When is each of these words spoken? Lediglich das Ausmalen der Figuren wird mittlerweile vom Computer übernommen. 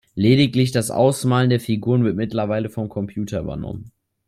Lediglich 0.15 0.71
das 0.71 0.89
Ausmalen 0.89 1.51
der 1.51 1.59
Figuren 1.59 2.03
wird 2.03 2.15
mittlerweile 2.15 2.71
vom 2.71 2.89
Computer 2.89 3.39
übernommen. 3.39 3.91